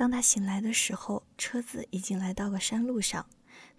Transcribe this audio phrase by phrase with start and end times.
[0.00, 3.26] 当他醒来的时候，车子已经来到了山路上，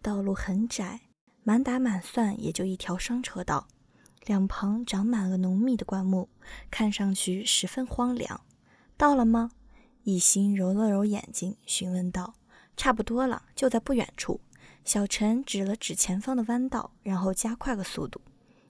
[0.03, 0.99] 道路很窄，
[1.41, 3.67] 满打满算也就一条双车道，
[4.27, 6.29] 两旁长满了浓密的灌木，
[6.69, 8.39] 看上去十分荒凉。
[8.97, 9.49] 到了吗？
[10.03, 12.35] 一心揉了揉眼睛，询问道
[12.77, 14.41] ：“差不多了，就在不远处。”
[14.85, 18.21] 小陈指了指前方的弯道，然后加快了速度。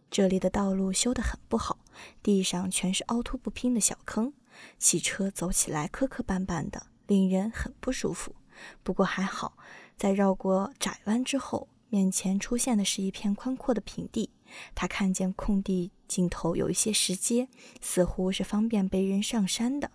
[0.09, 1.80] 这里的道路修得很不好，
[2.23, 4.31] 地上全是凹凸不平的小坑，
[4.80, 6.88] 汽车走起来磕磕绊绊的。
[7.07, 8.35] 令人很不舒服，
[8.83, 9.57] 不过还好，
[9.97, 14.30] 在绕过窄弯之后，面前出现的是一片宽阔的平地。
[14.75, 17.47] 他看见空地尽头有一些石阶，
[17.80, 19.91] 似乎是方便背人上山的。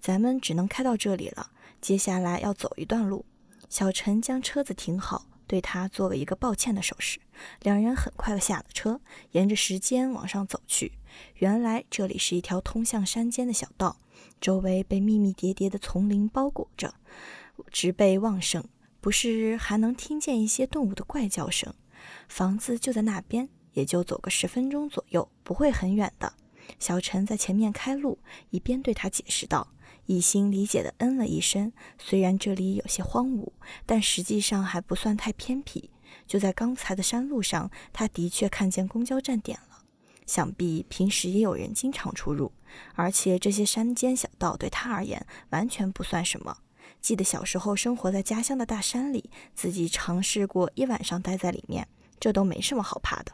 [0.00, 3.24] 咱们只能开到这里了，接下来要走一段路。
[3.68, 7.18] 小陈将车子停好，对他做了一个抱歉的手势。
[7.62, 9.00] 两人很快下了车，
[9.32, 10.92] 沿着石间往上走去。
[11.36, 13.98] 原来这里是一条通向山间的小道。
[14.40, 16.94] 周围被密密叠叠的丛林包裹着，
[17.72, 18.64] 植被旺盛，
[19.00, 21.74] 不是还能听见一些动物的怪叫声。
[22.28, 26.32] 房子就在那边，也就走个十分钟左右，不会很远的。
[26.78, 28.18] 小陈在前面开路，
[28.50, 29.66] 一边对他解释道。
[30.08, 31.72] 一心理解的嗯了一声。
[31.98, 33.52] 虽然这里有些荒芜，
[33.86, 35.90] 但实际上还不算太偏僻。
[36.26, 39.84] 就在刚才的山路上，他的确看见公交站点了。
[40.26, 42.50] 想必平时也有人经常出入，
[42.94, 46.58] 而且这些山间小道对他而言完全不算什么。
[47.00, 51.86] 记得小时候生活在家乡的大山里，自己尝试过一晚上待在里面，
[52.18, 53.32] 这都没什么好怕的。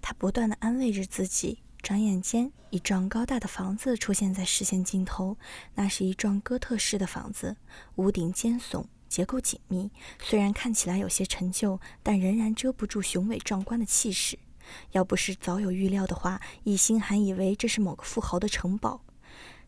[0.00, 1.62] 他不断地安慰着自己。
[1.82, 5.36] 转眼间，一幢高大的房子出现在视线尽头。
[5.74, 7.56] 那是一幢哥特式的房子，
[7.96, 9.90] 屋顶尖耸，结构紧密。
[10.20, 14.38] 虽然看起来有些陈旧，但仍然遮不住雄伟壮观的气势。
[14.92, 19.02] 要不是早有预料的话，一心还以为这是某个富豪的城堡。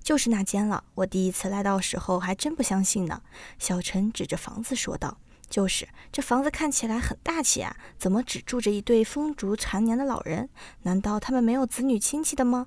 [0.01, 0.85] 就是那间了。
[0.95, 3.23] 我第一次来到时候还真不相信呢。
[3.59, 10.49] 小陈指着房子说道：“就是这房子看起来很大气啊，怎么只住着一对风烛残年的老人？
[10.83, 12.67] 难道他们没有子女亲戚的吗？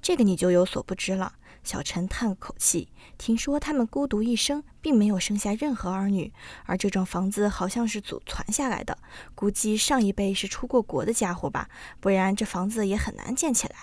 [0.00, 1.34] 这个你就有所不知了。”
[1.64, 6.32] 小陈叹了口气，听说他们孤独一生，并没有生下任何儿女，
[6.64, 8.96] 而这幢房子好像是祖传下来的，
[9.34, 11.68] 估计上一辈是出过国的家伙吧，
[12.00, 13.74] 不然这房子也很难建起来。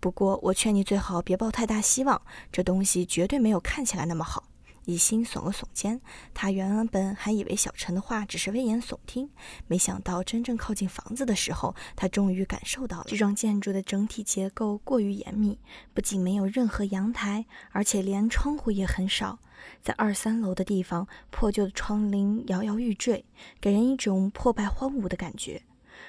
[0.00, 2.20] 不过我劝你最好别抱太大希望，
[2.50, 4.44] 这东西绝对没有看起来那么好。
[4.84, 6.00] 一心耸了耸肩，
[6.34, 9.30] 他原本还以为小陈的话只是危言耸听，
[9.68, 15.58] 没想到真正靠近房子的时候，他终于感受到了这幢建筑的整体结构过于严密，
[15.94, 19.38] 不仅没有任何阳台，而且连窗户也很少。
[19.80, 23.24] 在二三楼的地方，破旧的窗棂摇摇欲坠，
[23.60, 25.62] 给人一种破败荒芜的感觉。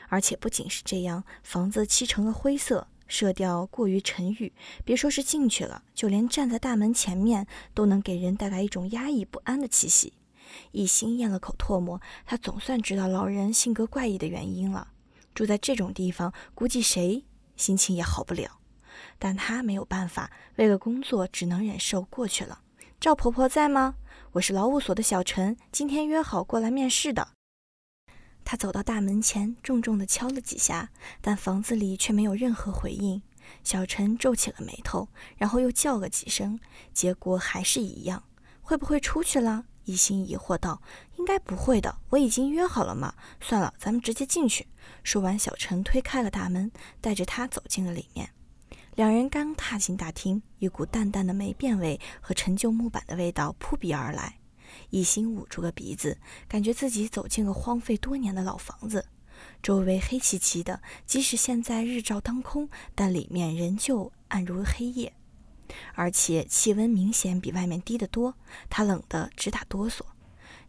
[0.09, 2.87] 而且不仅是这样，房子漆成了灰色。
[3.07, 4.51] 色调过于沉郁，
[4.83, 10.13] 别说是进去了，就连站在大门前面都能给人带来一种压抑不安的气息。
[10.71, 14.89] 一心咽了口唾沫，他总算知道老人性格怪异的原因了。
[15.33, 17.25] 住在这种地方，估计谁
[17.55, 18.59] 心情也好不了。
[19.17, 22.61] 但他没有办法，为了工作，只能忍受过去了。
[22.99, 23.95] 赵婆婆在吗？
[24.33, 27.29] 我是劳务所的小陈，今天约好过来面试的。
[28.45, 30.89] 他走到大门前，重重地敲了几下，
[31.21, 33.21] 但房子里却没有任何回应。
[33.63, 36.59] 小陈皱起了眉头，然后又叫了几声，
[36.93, 38.23] 结果还是一样。
[38.61, 39.65] 会不会出去了？
[39.85, 40.81] 一心疑惑道
[41.19, 43.13] ：“应该不会的，我已经约好了嘛。
[43.41, 44.67] 算了，咱们直接进去。”
[45.03, 46.71] 说完，小陈推开了大门，
[47.01, 48.29] 带着他走进了里面。
[48.95, 54.37] 两人刚踏进大厅，一股淡淡的霉变味和陈旧木板的味道扑鼻而来。
[54.89, 56.17] 一心捂住了鼻子，
[56.47, 59.05] 感觉自己走进了荒废多年的老房子，
[59.61, 65.13] 周围黑漆漆的，即使现在日照当空，但里面仍旧暗如黑夜，
[65.95, 68.35] 而且气温明显比外面低得多，
[68.69, 70.01] 他冷得直打哆嗦。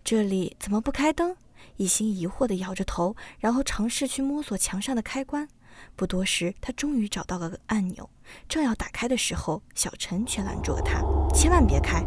[0.02, 1.36] 这里怎么不开灯？
[1.76, 5.48] 一心疑惑地摇着头，然后尝试去摸索墙上的开关。
[5.96, 8.08] 不多时，他终于找到了个按钮，
[8.48, 11.02] 正要打开的时候，小陈却拦住了他
[11.34, 12.04] ：“千万别开！”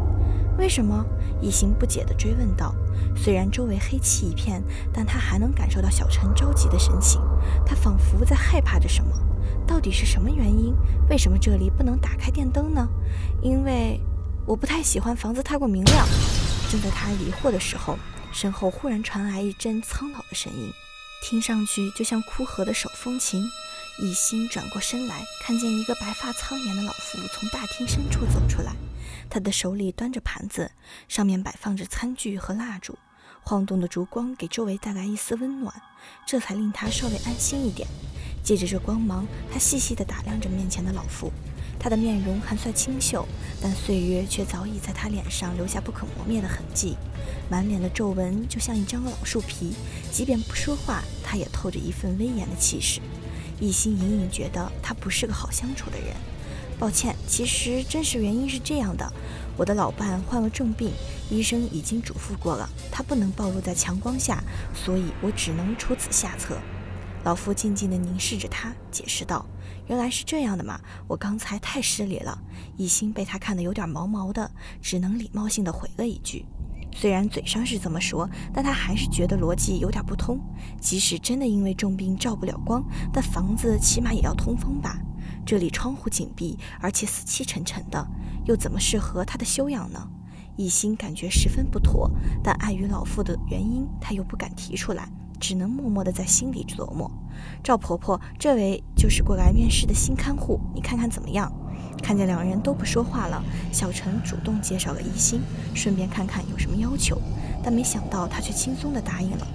[0.58, 1.04] 为什么？
[1.40, 2.74] 一心不解地追问道。
[3.16, 4.62] 虽然周围黑漆一片，
[4.92, 7.20] 但他还能感受到小陈着急的神情。
[7.64, 9.10] 他仿佛在害怕着什么。
[9.66, 10.74] 到底是什么原因？
[11.08, 12.86] 为什么这里不能打开电灯呢？
[13.40, 14.00] 因为
[14.46, 16.06] 我不太喜欢房子太过明亮。
[16.70, 17.96] 正在他疑惑的时候，
[18.32, 20.72] 身后忽然传来一阵苍老的声音，
[21.22, 23.48] 听上去就像枯涸的手风琴。
[24.00, 28.72] 一心转过身来，看见一个白发苍颜的老妇从大厅深处走出来，
[29.30, 30.70] 他的手里端着盘子，
[31.08, 32.98] 上面摆放着餐具和蜡烛，
[33.42, 35.74] 晃动的烛光给周围带来一丝温暖，
[36.26, 37.88] 这才令他稍微安心一点。
[38.42, 41.30] 借着这光芒，他细细地打量着面前的老妇。
[41.80, 43.24] 她的面容还算清秀，
[43.62, 46.96] 但岁月却早已在她脸上留下不可磨灭的痕迹，
[47.48, 49.74] 满脸的皱纹就像一张老树皮，
[50.10, 53.00] 即便不说话，她也透着一份威严的气势。
[53.60, 56.16] 一心隐隐觉得她不是个好相处的人。
[56.78, 59.12] 抱歉，其实真实原因是这样的：
[59.56, 60.92] 我的老伴患了重病，
[61.28, 64.42] 医生已经嘱咐过了，他不能暴露在强光下，
[64.72, 66.56] 所以我只能出此下策。
[67.24, 69.44] 老夫静静地凝视着他，解释道
[69.88, 72.38] ：“原来是这样的嘛，我刚才太失礼了。”
[72.78, 74.48] 一心被他看得有点毛毛的，
[74.80, 76.46] 只能礼貌性地回了一句。
[76.94, 80.40] 虽然嘴上是这么说，但他还是觉得逻辑有点不通。
[80.80, 82.82] 即使真的因为重病照不了光，
[83.12, 84.96] 但房子起码也要通风吧？
[85.48, 88.06] 这里窗户紧闭，而且死气沉沉的，
[88.44, 90.06] 又怎么适合他的修养呢？
[90.58, 92.10] 一心感觉十分不妥，
[92.44, 95.08] 但碍于老妇的原因，他又不敢提出来。
[95.40, 97.10] 只能默默地在心里琢磨。
[97.64, 101.50] 赵婆婆，这位就是过来面试的新看护，你看看怎么样？
[102.02, 103.42] 看见两人都不说话了，
[103.72, 105.40] 小陈主动介绍了一心，
[105.74, 107.18] 顺便看看有什么要求。
[107.64, 109.46] 但没想到她却轻松地答应了。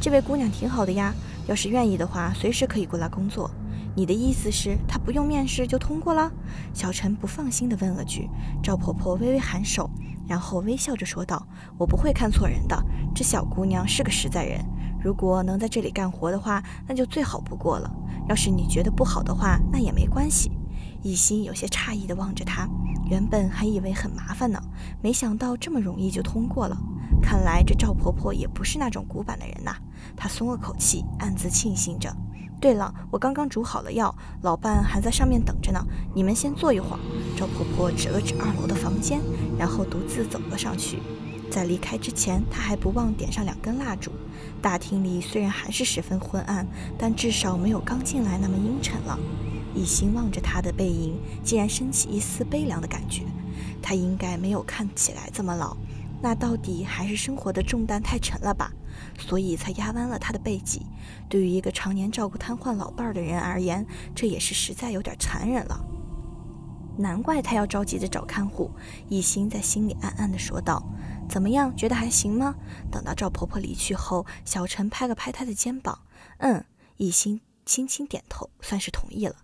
[0.00, 1.12] 这位姑娘挺好的呀，
[1.46, 3.50] 要是愿意的话，随时可以过来工作。
[3.94, 6.30] 你的意思是她不用面试就通过了？
[6.72, 8.28] 小陈不放心地问了句。
[8.62, 9.90] 赵婆婆微微颔首，
[10.26, 11.46] 然后微笑着说道
[11.76, 12.82] ：“我不会看错人的，
[13.14, 14.64] 这小姑娘是个实在人。”
[15.02, 17.92] 如果能在这里干活的话，那就最好不过了。
[18.28, 20.52] 要是你觉得不好的话，那也没关系。
[21.02, 22.68] 一心有些诧异地望着他，
[23.10, 24.62] 原本还以为很麻烦呢，
[25.02, 26.78] 没想到这么容易就通过了。
[27.20, 29.74] 看来这赵婆婆也不是那种古板的人呐。
[30.16, 32.14] 她松了口气，暗自庆幸着。
[32.62, 35.84] 对了，我刚刚煮好了药，老伴还在上面等着呢。
[36.14, 36.98] 你们先坐一会儿。
[37.36, 39.20] 赵婆婆指了指二楼的房间，
[39.58, 41.00] 然后独自走了上去。
[41.50, 44.12] 在离开之前，她还不忘点上两根蜡烛。
[44.62, 46.64] 大厅里虽然还是十分昏暗，
[46.96, 49.18] 但至少没有刚进来那么阴沉了。
[49.74, 53.24] 一心望着他的背影，竟然升起一丝悲凉的感觉。
[53.82, 55.76] 他应该没有看起来这么老，
[56.22, 58.72] 那到底还是生活的重担太沉了吧？
[59.18, 60.86] 所以才压弯了他的背脊。
[61.28, 65.84] 对于一个常年照顾瘫痪老伴儿的人而言，这也是实在有点残忍了。
[66.98, 68.70] 难怪他要着急着找看护。
[69.08, 70.82] 一心在心里暗暗地说道。
[71.28, 71.74] 怎么样？
[71.74, 72.54] 觉得还行吗？
[72.90, 76.02] 等到赵婆婆离去后，小陈拍了拍她的肩膀，
[76.38, 76.62] 嗯，
[76.98, 79.36] 一心轻轻点头，算是同意了。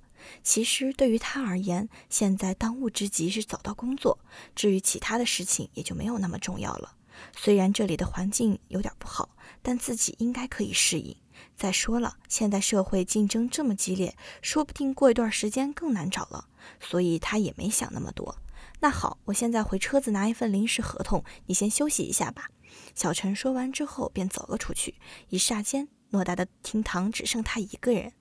[0.42, 4.18] 其实对于他而言，现在当务之急是找到工作，
[4.54, 6.92] 至于其他的事情也就没有那么重要了。
[7.36, 9.30] 虽然这里的环境有点不好，
[9.62, 11.16] 但自己应该可以适应。
[11.56, 16.48] 再说了，现在社会竞争这么激烈，说不定过一段时间更难找了，
[16.80, 18.38] 所以他也没想那么多。
[18.80, 22.50] 那好，我现在回车子拿一份临时合同，你先休息一下吧。
[22.94, 24.94] 小陈说完之后便走了出去。
[25.30, 28.12] 一霎间，偌大的厅堂只剩他一个人。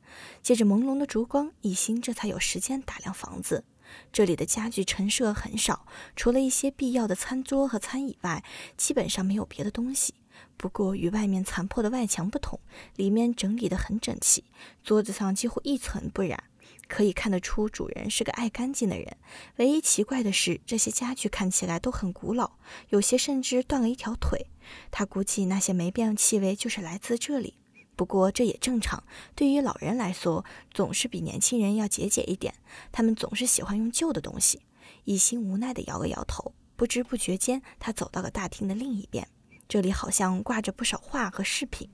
[0.42, 3.66] 借着朦胧的烛光，一心这才有时间打量房子。
[4.12, 8.44] 这里的家具陈设很少，除了一些必要的餐桌和餐椅外，
[8.76, 10.14] 基本上没有别的东西。
[10.56, 12.60] 不过与外面残破的外墙不同，
[12.96, 14.44] 里面整理得很整齐，
[14.84, 16.44] 桌子上几乎一尘不染。
[16.88, 19.18] 可以看得出，主人是个爱干净的人。
[19.58, 22.52] 唯一奇怪的是，这些家具看起来都很古老，
[22.90, 24.48] 有些甚至断了一条腿。
[24.90, 27.56] 他估计那些霉变的气味就是来自这里。
[27.98, 29.04] 不过这也正常，
[29.36, 32.54] 对于老人来说，总是比年轻人要节俭一点。
[32.94, 34.62] 他们总是喜欢用旧的东西。
[35.04, 39.28] 一心无奈地摇了摇头，不知不觉间，他走到了大厅的另一边。
[39.68, 41.90] 这里好像挂着不少画和饰品。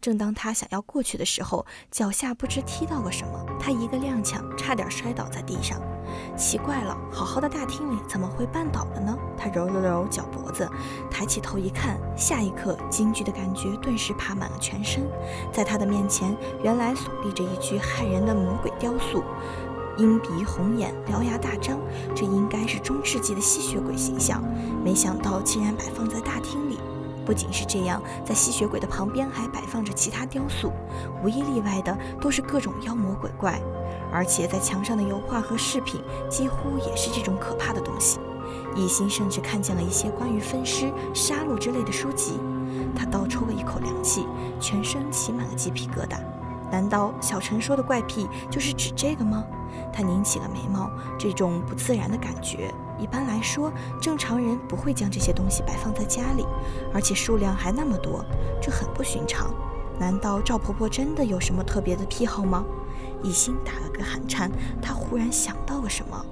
[0.00, 5.80] 正当他想要过去的时候，脚下不知踢到了什么，他一个踉跄，差点摔倒在地上。
[6.36, 9.16] 奇怪了，好好的大厅里怎么会绊倒了呢？
[9.36, 10.70] 他揉了揉脚脖子，
[11.10, 15.02] 抬起头一看，下一刻惊惧的感觉顿时爬满了全身。
[15.52, 19.24] 在他的面前，原来耸立着一具骇人的魔鬼雕塑，
[19.98, 21.80] 鹰鼻红眼，獠牙大张，
[22.14, 24.40] 这应该是中世纪的吸血鬼形象。
[24.84, 26.78] 没想到竟然摆放在大厅里。
[27.26, 30.72] 不仅是这样，在吸血鬼的旁边还摆放着其他雕塑，
[31.22, 33.60] 无一例外的都是各种妖魔鬼怪，
[34.12, 38.20] 而且在墙上的油画和饰品几乎也是这种可怕的东西。
[38.76, 42.38] 一心甚至看见了一些关于分尸、杀戮之类的书籍，
[42.94, 44.24] 他倒抽了一口凉气，
[44.60, 46.18] 全身起满了鸡皮疙瘩。
[46.70, 49.44] 难道小陈说的怪癖就是指这个吗？
[49.92, 56.46] 他拧起了眉毛，这种不自然的感觉一般来说，正常人不会将这些东西摆放在家里，
[56.92, 58.24] 而且数量还那么多，
[58.60, 59.54] 这很不寻常。
[59.98, 62.64] 难道赵婆婆真的有什么特别的癖好吗？
[63.22, 64.50] 一心打了个寒颤，
[64.82, 66.24] 她忽然想到了什么。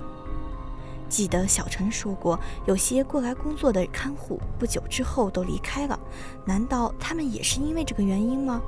[1.09, 5.99] 记得小陈说过，有些过来工作的看护不久之后都离开了，
[6.44, 8.61] 难道他们也是因为这个原因吗？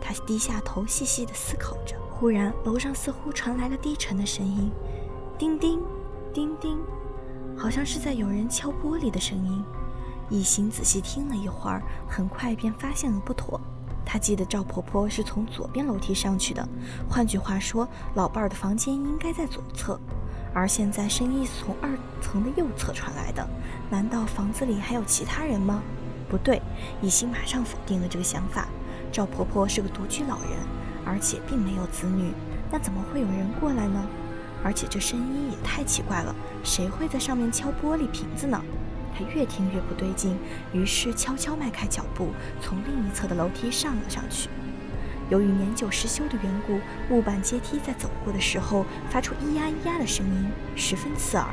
[0.00, 4.70] 他低下头细细地思考着，忽然楼上似乎传来了低沉的声音
[5.36, 5.80] ：“叮叮，
[6.32, 6.78] 叮叮。”
[7.60, 9.62] 好像是在有人敲玻璃的声音。
[10.30, 13.60] 一心仔细听了一会儿，很快便发现了不妥。
[14.02, 16.66] 他记得赵婆婆是从左边楼梯上去的，
[17.06, 20.00] 换句话说，老伴儿的房间应该在左侧。
[20.54, 21.90] 而现在声音是从二
[22.22, 23.46] 层的右侧传来的，
[23.90, 25.82] 难道房子里还有其他人吗？
[26.30, 26.62] 不对，
[27.02, 28.68] 一心马上否定了这个想法。
[29.12, 30.58] 赵婆婆是个独居老人，
[31.04, 32.32] 而且并没有子女，
[32.72, 34.02] 那怎么会有人过来呢？
[34.62, 38.62] 而且这声音也太奇怪了，谁会在上面敲玻璃瓶子呢？
[39.12, 40.38] 他越听越不对劲，
[40.72, 42.28] 于是悄悄迈开脚步，
[42.60, 44.48] 从另一侧的楼梯上了上去。
[45.28, 51.46] 由于年久失修的缘故，木板阶梯在走过的时候发出咿呀咿呀的声音，十分刺耳。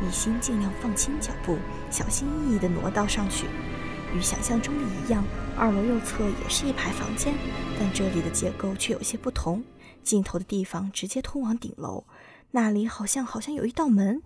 [0.00, 1.58] 一心尽量放轻脚步，
[1.90, 3.46] 小心翼翼地挪到上去。
[4.14, 5.24] 与想象中的一样，
[5.56, 7.34] 二楼右侧也是一排房间，
[7.78, 9.62] 但这里的结构却有些不同。
[10.02, 12.04] 尽头的地方直接通往顶楼，
[12.50, 14.22] 那里好像好像有一道门。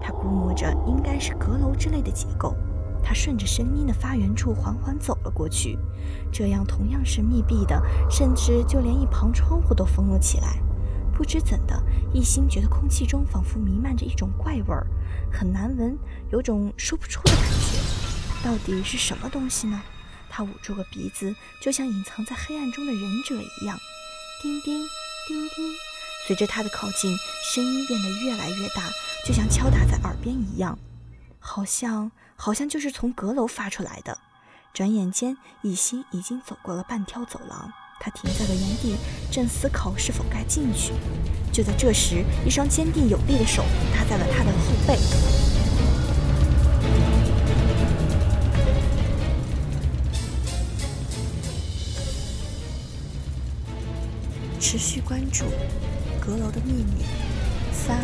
[0.00, 2.54] 他估摸着应该是阁楼之类的结构。
[3.02, 5.78] 他顺着声音的发源处缓缓走了过去，
[6.32, 10.58] 这样同样是密闭的，甚至就连一旁窗户都封了起来。
[11.12, 11.80] 不知怎的，
[12.12, 14.86] 一心觉得空气中仿佛弥漫着一种怪味儿，
[15.30, 15.98] 很难闻，
[16.30, 17.78] 有种说不出的感觉。
[18.42, 19.82] 到底是什么东西呢？
[20.30, 23.78] 他捂住了鼻子，就像隐藏在黑暗中的忍者一样。
[24.42, 24.80] 叮叮
[25.28, 25.64] 叮叮，
[26.26, 27.16] 随着他的靠近，
[27.54, 28.90] 声音变得越来越大，
[29.26, 30.78] 就像敲打在耳边一样，
[31.38, 32.10] 好像。
[32.36, 34.18] 好像就是从阁楼发出来的。
[34.72, 38.96] 转眼间，一心已经走过了半条走廊，他停在了原地，
[39.30, 40.92] 正思考是否该进去。
[41.52, 43.62] 就在这时，一双坚定有力的手
[43.94, 44.98] 搭在了他的后背。
[54.58, 55.44] 持续关注
[56.26, 57.04] 《阁楼的秘密。
[57.72, 57.98] 三。